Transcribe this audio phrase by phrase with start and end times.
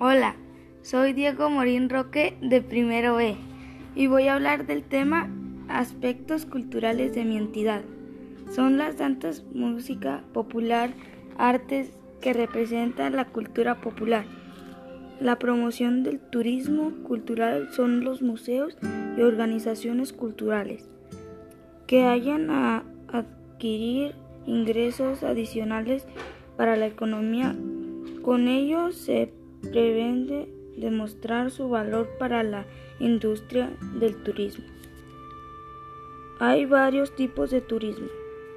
[0.00, 0.36] Hola,
[0.82, 3.34] soy Diego Morín Roque de Primero B
[3.96, 5.28] y voy a hablar del tema
[5.68, 7.82] aspectos culturales de mi entidad.
[8.54, 10.90] Son las danzas, música popular,
[11.36, 11.90] artes
[12.20, 14.24] que representan la cultura popular.
[15.18, 18.78] La promoción del turismo cultural son los museos
[19.16, 20.88] y organizaciones culturales
[21.88, 24.14] que hayan a adquirir
[24.46, 26.06] ingresos adicionales
[26.56, 27.56] para la economía.
[28.22, 32.66] Con ello se prevende demostrar su valor para la
[33.00, 34.64] industria del turismo.
[36.40, 38.06] Hay varios tipos de turismo,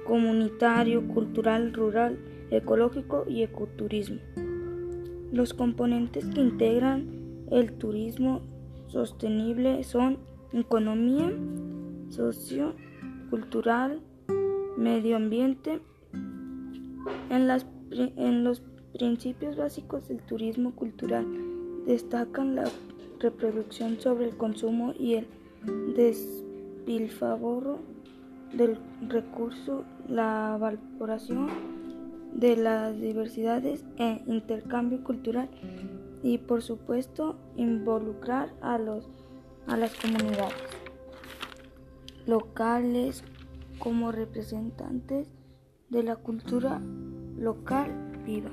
[0.06, 2.18] comunitario, cultural, rural,
[2.50, 4.20] ecológico y ecoturismo.
[5.32, 7.08] Los componentes que integran
[7.50, 8.42] el turismo
[8.86, 10.18] sostenible son
[10.52, 11.32] economía,
[12.10, 12.74] socio,
[13.30, 14.00] cultural,
[14.76, 15.80] medio ambiente.
[17.30, 21.26] En, las, en los principios básicos del turismo cultural
[21.86, 22.64] destacan la
[23.18, 25.26] reproducción sobre el consumo y el
[25.96, 27.78] despilfarro
[28.52, 31.48] del recurso, la valoración
[32.34, 35.48] de las diversidades e intercambio cultural
[36.22, 39.08] y por supuesto involucrar a, los,
[39.66, 40.54] a las comunidades
[42.26, 43.24] locales
[43.78, 45.28] como representantes
[45.90, 46.80] de la cultura
[47.36, 47.90] local
[48.24, 48.52] viva.